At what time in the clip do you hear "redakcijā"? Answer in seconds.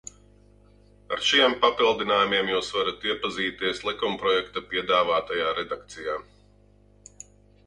5.61-6.17